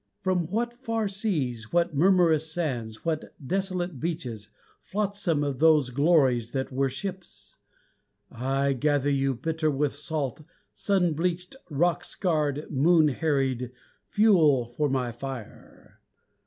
[0.23, 4.49] From what far seas, What murmurous sands, What desolate beaches
[4.81, 7.59] Flotsam of those glories that were ships!
[8.31, 10.41] I gather you, Bitter with salt,
[10.73, 13.69] Sun bleached, rock scarred, moon harried,
[14.07, 15.99] Fuel for my fire.